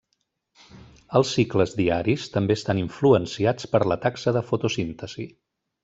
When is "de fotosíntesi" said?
4.39-5.33